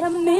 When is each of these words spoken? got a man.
got 0.00 0.06
a 0.14 0.18
man. 0.24 0.39